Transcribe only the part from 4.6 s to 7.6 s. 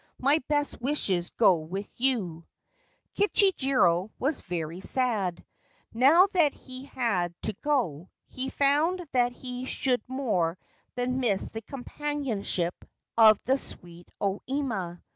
sad. Now that he had to